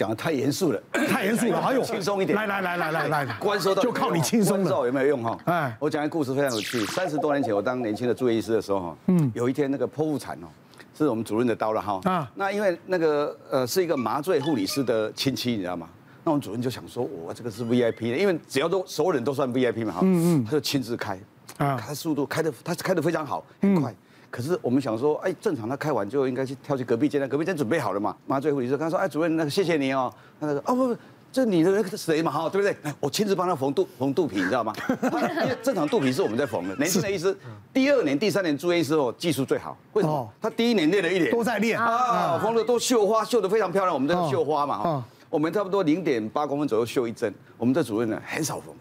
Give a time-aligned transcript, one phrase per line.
[0.00, 2.34] 讲的太严肃了，太严肃了，还有轻松一点。
[2.34, 4.86] 来来来来来来，关说到就靠你轻松了。
[4.86, 5.38] 有没有用哈？
[5.44, 6.86] 哎，我讲一个故事非常有趣。
[6.86, 10.48] 三十多年前，我当年轻的住院医师的时候哈，嗯，有一天那个剖腹产哦，
[10.96, 12.00] 是我们主任的刀了哈。
[12.04, 15.86] 啊，那因为那个呃是一个麻醉护理师的亲戚，你知道吗？
[16.24, 20.00] 那我们主任就想说，我这个是 VIP 的，因为只要都所有人都算 VIP 嘛哈。
[20.02, 21.20] 嗯嗯，他就亲自开，
[21.58, 23.94] 啊，开速度开的，他开的非常好，很快。
[24.30, 28.16] 可是我们想说，哎，正常他开完就应该去跳去隔壁间，那隔壁间准备好了嘛。
[28.26, 30.12] 麻醉护理师跟他说，哎，主任，那个谢谢你哦。
[30.40, 30.96] 他说，哦不不，
[31.32, 32.92] 这你的那个谁嘛哈，对不对？
[33.00, 34.72] 我亲自帮他缝肚缝肚皮，你知道吗？
[35.02, 36.74] 因为正常肚皮是我们在缝的。
[36.78, 37.36] 年轻的医师，
[37.72, 39.76] 第二年、第三年住院医师哦，技术最好。
[39.94, 40.32] 为什么？
[40.40, 43.92] 他第一年练了一年，都在练啊，缝的都绣花，绣的非常漂亮。
[43.92, 47.32] 我们在绣花嘛哈，我们差不多零点八公分左右绣一针。
[47.58, 48.72] 我们的主任呢，很少缝。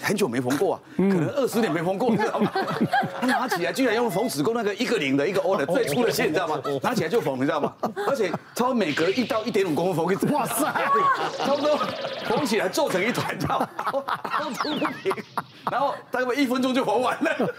[0.00, 2.50] 很久没缝过啊，可能二十年没缝过， 你知道吗？
[3.20, 6.60] 他拿起来居然用缝子工那个一个零的一个 O 的最粗的线，你知道吗？
[6.82, 7.72] 拿起来就缝，你知道吗？
[8.06, 10.64] 而且他每隔一到一点五公分缝一次， 哇塞，
[11.38, 11.78] 差不多
[12.28, 13.68] 缝起来皱成一团，知道吗？
[15.70, 17.50] 然后大概一分钟就缝完了，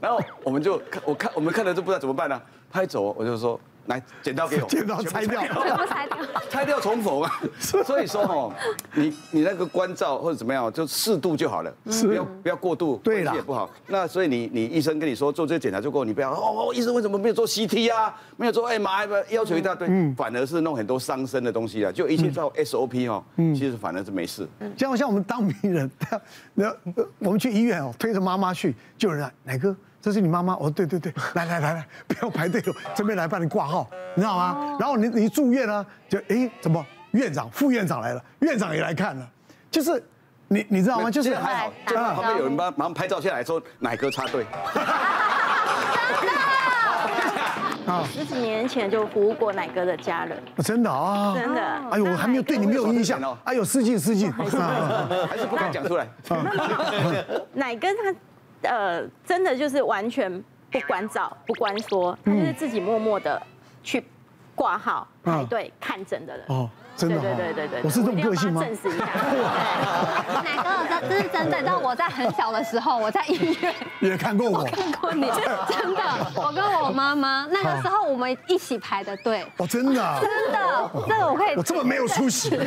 [0.00, 2.40] 然后我们就看，我看我们看了就不知道怎么办呢？
[2.72, 3.58] 他一走，我就说。
[3.90, 7.40] 来，剪刀给我，剪刀拆掉，全部拆掉，拆掉重缝啊！
[7.58, 8.52] 所以说哦，
[8.94, 13.68] 你你那个关照或者怎么样，就适度就好了，不要不要过度，对了也不好。
[13.88, 18.14] 那所以你你医生跟你说做这个检查就够，你不要哦哦，医生为什么没有做 CT 啊？
[18.36, 21.90] 没有做 MRI，要求一大堆，反而是弄很多伤身的东西啊。
[21.90, 24.48] 就一切照 SOP 哦，其实反而是没事。
[24.78, 25.90] 像像我们当兵人，
[26.54, 26.72] 那
[27.18, 29.74] 我们去医院哦，推着妈妈去，就有人来，乃哥。
[30.02, 30.56] 这是你妈妈？
[30.56, 32.62] 我说对对对， 来来来来，不要排队，
[32.94, 34.76] 这边来帮你挂号，你知道吗？
[34.80, 39.28] 然后你你住院呢，就哎怎么院长、副院长来了，院长也来看了，
[39.70, 40.02] 就是
[40.48, 41.10] 你你知道吗？
[41.10, 44.46] 就是还好，就旁边有人帮马上拍照下来说奶哥插队。
[44.74, 44.84] 真
[47.98, 51.60] 的，十几年前就服务过奶哥的家人，真的啊，真的。
[51.90, 53.36] 哎呦，我还没有对你没有印象哦。
[53.44, 56.08] 哎呦，失敬失敬，还是不敢讲出来。
[57.52, 58.14] 奶哥他。
[58.62, 60.30] 呃，真的就是完全
[60.70, 63.40] 不关照、不关说，他就是自己默默的
[63.82, 64.04] 去
[64.54, 66.46] 挂号、排队看诊的人。
[66.48, 66.68] 哦，
[67.00, 68.62] 真的，对对对对，我是这种个性吗？
[68.62, 69.06] 证实一下。
[70.44, 71.56] 乃哥，这这是真的。
[71.56, 75.22] 你知道我在很小的时候，我在医院也看过我，看过你，
[75.68, 76.02] 真的。
[76.36, 79.46] 我跟我妈妈那个时候我们一起排的队。
[79.56, 80.20] 哦，真的。
[80.20, 81.54] 真的，这个我可以。
[81.56, 82.50] 我这么没有出息。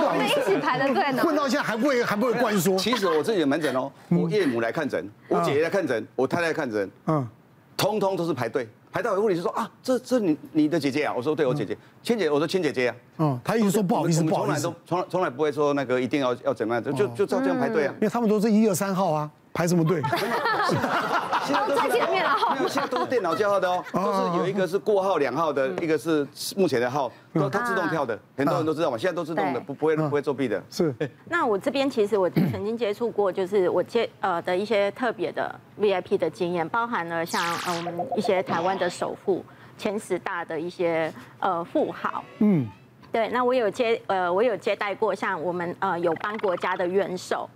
[0.00, 2.76] 我们一起排的队呢，混到现在还不会还不会关说。
[2.78, 7.28] 其实我自己的门诊哦，我岳母来看诊，我姐姐来看诊，我太太来看诊，嗯，
[7.76, 19.30] 通通都是排队，排到护理师说啊，这这你你的姐姐啊，我说对，我姐姐，千姐，我说千姐姐啊，嗯，她一直说不好意思，不好意思，从来都从来从来不会说那个一定要要怎么样，就就照这样排队啊，因为他们都是一二三号啊。
[19.54, 20.00] 排什么队？
[21.66, 22.54] 都在前面了哈。
[22.54, 26.26] 没有，现在都是电脑叫号的哦，都是有一个是过号两号的，一个是
[26.56, 28.98] 目前的号，都它自动跳的，很多人都知道嘛。
[28.98, 30.62] 现在都自动的，不不会不会作弊的。
[30.70, 30.94] 是。
[31.28, 39.44] 那我这边其实我曾经接触过，就是我接呃的一些特别的 VIP 的经验，包含了像呃我们一些台湾的首富、
[39.76, 42.24] 前十大的一些呃富豪。
[42.38, 42.66] 嗯。
[43.10, 47.48] 对，那我有接呃我有接待过像我们呃友邦国家的元首。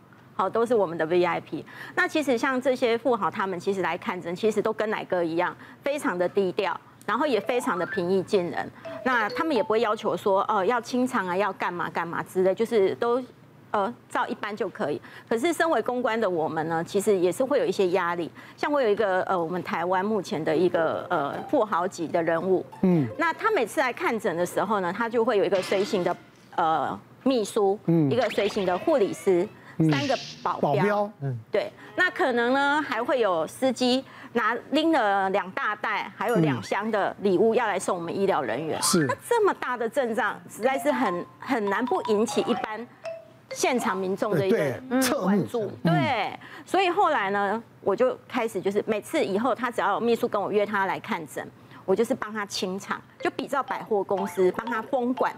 [0.42, 1.62] 好，都是我们的 VIP。
[1.94, 6.76] 那其实像这些富豪，他们其实来看诊，其实都跟奶哥一样，非常的低调，
[7.06, 8.68] 然后也非常的平易近人。
[9.04, 13.22] 那他们也不会要求说，哦，要清场啊，要干嘛干嘛之类，就是都
[13.70, 15.00] 呃照一般就可以。
[15.28, 18.28] 可是身为公关的我们呢，其实也是会有一些压力。
[18.56, 26.16] 像我有一个呃，我们台湾目前的一个呃富豪级的人物，嗯，那他每次来看诊的时候呢，他就会有一个随行的
[26.56, 29.48] 呃秘书，嗯，一个随行的护理师。
[29.78, 38.80] 三个保镖，保镖，嗯，对，那可能呢还会有司机拿拎了两大袋，还有两箱的礼物要来送我们医疗人员。
[38.82, 42.86] 是，那这么大的阵仗，实在是很很难不引起一般
[43.50, 44.80] 现场民众的一个
[45.20, 45.70] 关注。
[45.84, 51.46] 对，所以后来呢，我就开始就是每次以后他只要有秘书跟我约他来看诊，
[51.84, 55.34] 我就是帮他清场，就比照百货公司帮他封管。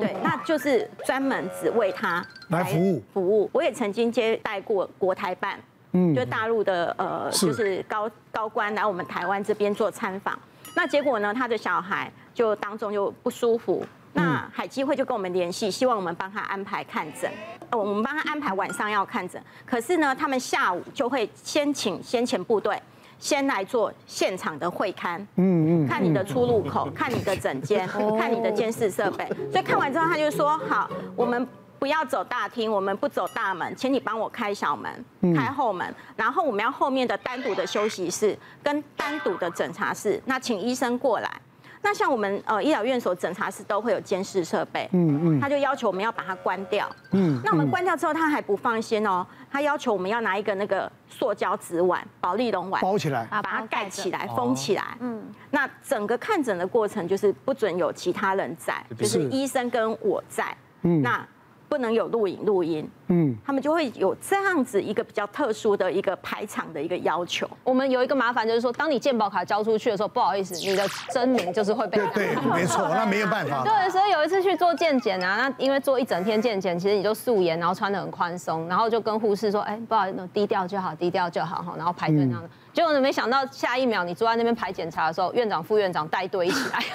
[0.00, 3.50] 对，那就是专门只为他来服务服务。
[3.52, 5.58] 我也曾经接待过国台办，
[5.92, 10.38] 嗯，就大陆的呃，就是高高官来我们台湾这边做参访。
[10.74, 13.84] 那结果呢，他的小孩就当中就不舒服，
[14.14, 17.30] 那海基会就跟我们联系，希望我们帮他安排看诊。
[17.72, 22.80] 我们帮他安排晚上要看诊，可是呢，他们下午就会先请先遣部队。
[23.18, 27.86] 先来做现场的会勘，嗯嗯，看你的出入口，看你的整间，
[28.18, 29.26] 看你的监视设备。
[29.50, 31.46] 所以看完之后，他就说：好，我们
[31.78, 35.04] 不要走大厅，我们不走大门，请你帮我开小门，
[35.36, 35.94] 开后门。
[36.16, 40.20] 然后我们要后面的单独的休息室跟单独的诊查室。
[40.24, 41.40] 那请医生过来。
[41.82, 59.22] 那像我们呃医疗院所诊查室都会有监视设备，嗯嗯，他就要求我们要把它关掉，嗯，那我们关掉之后，他还不放心哦，他要求我们要拿一个那个塑胶纸碗、保利龙碗包起来，把它盖起来、封起来，嗯，那整个看诊的过程就是不准有其他人在，就是。
[59.30, 61.26] 医生跟我在，嗯，那。
[61.68, 67.48] 不能有录影录音，嗯，他们就会有这样子一个比较特殊的一个排场的一个要求。
[67.62, 73.62] 我们有一个麻烦就是说，当你健保卡交出去的时候，不好意思，你的真名就是会被 对，对，没错，那没有办法。
[73.62, 82.48] 对，所以有一次去做健检啊，那因为做一整天健检，其实你就素颜，然后穿的很宽松，然后就跟护士说，哎，不好意思，低调就好，低调就好哈，然后排队那样的。
[82.48, 86.78] 嗯结果呢，没想到下一秒你坐在那边排检查的时候，院长、副院长带队一起来，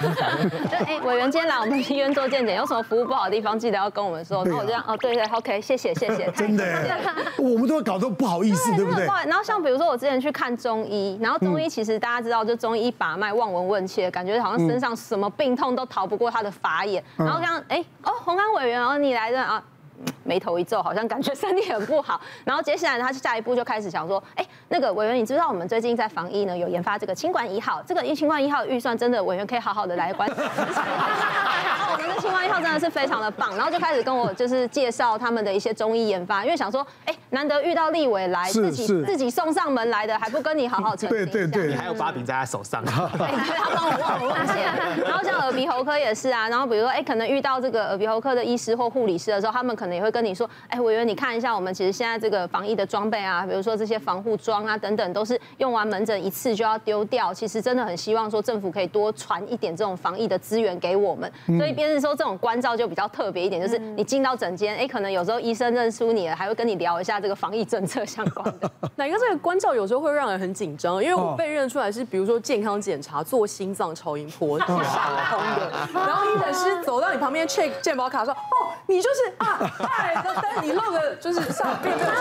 [0.66, 4.42] 就哎，委员今天来我们医院做健检，有什么服务不好的地方，记得要跟我们说。
[4.46, 6.30] 然后我就这样，哦，对对，OK，谢谢谢谢。
[6.30, 6.64] 真的，
[7.36, 9.04] 我们都会搞得不好意思，对不对？
[9.26, 17.04] 然后像比如说我之前去看中医，然后中医其实大家知道，就中医把脉望闻问切，感觉好像身上什么病痛都逃不过他的法眼。
[17.18, 19.62] 然后刚刚哎哦，红安委员哦，你来的啊。
[20.24, 22.20] 眉头一皱，好像感觉身体很不好。
[22.44, 30.36] 然后接下来他下一步就开始想说，哎，那个委员，你知道我们最近在防疫呢，有研发这个清冠一号，这个清冠一号预算真的委员可以好好的来关心。
[30.44, 41.10] 然后我们的清冠一号真的是非常的棒，然后就开始跟我就是介绍他们的一些中医研发，因为想说，哎，难得遇到立伟来自己自己送上门来的，还不跟你好好澄清。
[41.10, 42.84] 对对对，你还有把柄在他手上。
[42.84, 44.64] 对，他帮我忘了问线。
[45.04, 45.22] 然后
[45.54, 50.48] 像鼻喉科也是啊，然后比如说，哎，可能遇到这个耳鼻喉科的医师或护理师的时候，他们可能也会跟你说。
[50.68, 57.32] 哎，委员，你看一下，我们其实现在这个防疫的装备啊，比如说这些防护装啊等等，都是用完门诊一次就要丢掉。
[57.32, 61.30] 其实真的很希望说政府可以多传一点这种防疫的资源给我们。
[61.46, 68.70] 所以，便是说这种关照就比较特别一点，就是你进到诊间，哎，可能有时候医生认出你了，还会跟你聊一下这个防疫政策相关的。
[68.96, 74.58] 哪个这个关照有时候会让人很紧张，因为我被认出来是比如说健康检查做心脏超音波
[75.44, 79.58] 的，然后医生师走到你旁边 check 健保卡说，哦，你就是啊，
[79.98, 80.24] 哎，
[80.62, 82.12] 你漏的就是上面这个，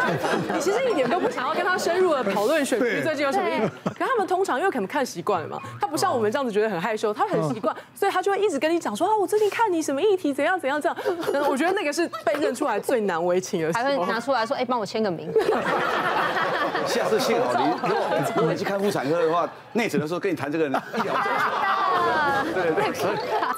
[0.55, 3.69] 你其实一点都不想要跟他深入的讨论选区最近有什么议题。
[3.97, 10.97] 可他们通常因为可能看习惯了嘛，他不像我们这样子觉得很害羞，他很习惯，所以他就会一直跟你讲说啊，我最近看你什么议题怎样怎样这样。
[11.47, 15.31] 我觉得那个是被认出来最难为情的时候，还会拿出来说，哎，帮我签个名。
[16.85, 18.05] 下次幸好你如果
[18.35, 21.13] 如 果你去看妇产科的话，内诊的时候跟你谈这个人医疗。
[22.53, 23.15] 对对对，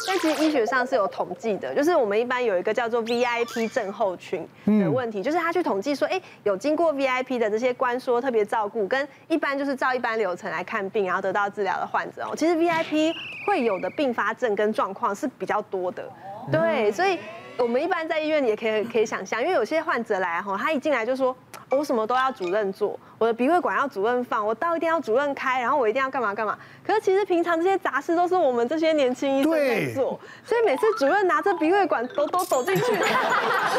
[0.08, 13.14] 但其实医学上是有统计的，就是我们一般有一个叫做 VIP 症候群的问题，就是他去统计说，哎，有经过 VIP 的这些关说特别照顾，跟一般就是照一般流程来看病，然后得到治疗的患者哦，其实 VIP
[13.48, 16.04] 会有的并发症跟状况是比较多的，
[16.52, 17.20] 对，所以
[17.58, 21.36] 我们一般在医院也可以可以想象，因为有些患者来哈，他一进来就说。
[21.76, 26.58] 我什么都要主任做，我的鼻胃管要主任放，我刀一定要主任开，然后我一定要干嘛干嘛。
[26.86, 32.84] 可是其实平常这些杂事都是我们这些年轻医生在做，所以每次主任拿着鼻胃管抖抖走进去，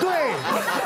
[0.00, 0.10] 对，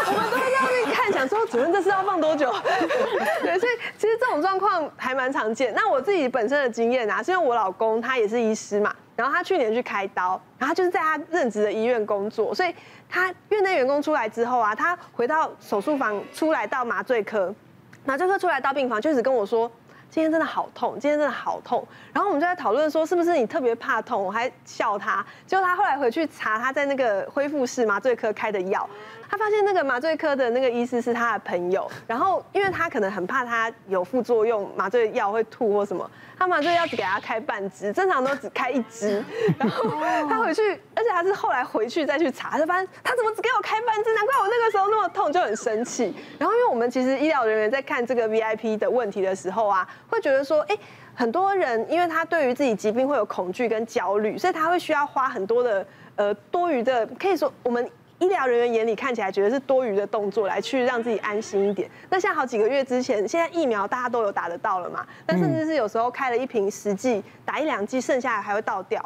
[0.06, 2.52] 我们都会在外面看，想说主任这是要放多久？
[3.42, 5.72] 对，所以其实这种状况还蛮常见。
[5.74, 12.74] 那我自己本身的经验啊，是因为我老公他也是医师嘛，然后他去年去开刀，然后他就是在他任职的医院工作，所以。
[13.12, 17.52] 他院内员工出来之后啊，他回到手术房出来到麻醉科，
[18.04, 19.68] 麻醉科出来到病房就一直跟我说，
[20.10, 21.86] 今天真的好痛，今天真的好痛。
[22.12, 24.22] 然后我们就在讨论说，是不是你特别怕痛？
[24.22, 28.88] 我还笑他，结果他后来回去查他在那个恢复室麻醉科开的药。
[29.30, 39.24] 他发现那个麻醉科的那个医师是他的朋友，然后因为他可能很怕他有副作用，麻醉药会吐或什么，他麻醉药只给他开半支，正常都只开一支。
[39.56, 39.88] 然后
[40.28, 44.14] 他回去，而且他是后来回去再去查，他就发现他怎么只给我开半支？
[44.14, 46.14] 难怪我那个时候那么痛，就很生气。
[46.38, 50.76] 然后因为我们其实医疗人员在看这个 VIP 的问题的时候啊，会觉得说，哎，
[51.14, 57.90] 很多人因为他对于自己疾病会有恐惧跟焦虑，所以他会需要花很多的呃多余的，可以说我们。
[58.20, 61.90] 医疗人员眼里看起来觉得是多余的动作，来去让自己安心一点。
[62.10, 65.06] 那像好几个月之前，现在疫苗大家都有打得到了嘛？
[65.24, 69.02] 但甚至是有时候开了一瓶十剂，打一两剂，剩下的还会倒掉。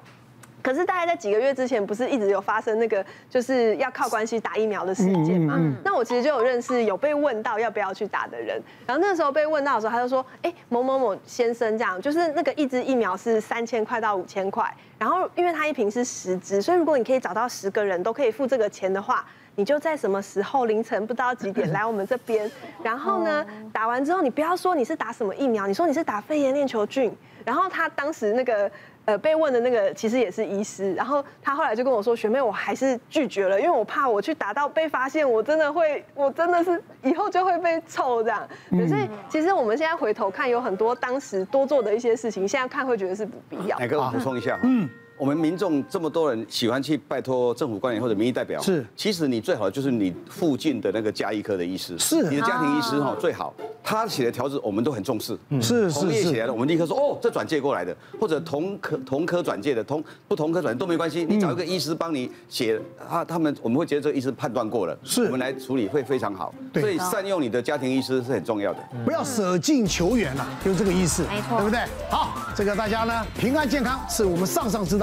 [0.65, 5.61] 可是大概在几个月之前，不是一直有发生那个就是要靠关系打疫苗的事件嘛？
[5.85, 19.23] 那我其实就有认识有被问到要不要去打的人，然后那时候被问到的时候，他就说：“哎，某某某先生，这样就是那个一支疫苗是三千块到五千块，然后因为他一瓶是十支，所以如果你可以找到十个人都可以付这个钱的话，
[19.57, 22.51] 你就在什么时候凌晨不知道几点 来我们这边，
[22.83, 28.71] 然后呢打完之后，你不要说你是打什么疫苗，你说你是打肺炎链球菌，然后他当时那个。”
[29.07, 38.49] 呃，被问的那个其实也是医师，然后他后来就跟我说：“学妹，我还是拒绝了，因为我怕我去打到被发现，我真的会，我真的是以后就会被臭这样。
[38.71, 43.77] 嗯”所以其实我们现在回头看，有很多当时多做的一些事情，现在看会觉得是不必要。
[43.79, 71.81] 来，给我补充一下，嗯，我们民众这么多人喜欢去拜托政府官员或者民意代表，是，其实你最好的就是你附近的那个家医科的医师，是，你的家庭医师哈最好，他写的条子我们都很重视，是是同业写来的，我们立刻说哦，这转介过来的，或者同科同科转介的，同不同科转都没关系，你找一个医师帮你写，他他们我们会觉得这个医师判断过了，是，我们来处理会非常好，所以善用你的家庭医师是很重要的，不要舍近求远呐，就是这个意思，没错，对不对？
[72.11, 74.99] 好，这个大家呢平安健康是我们上上之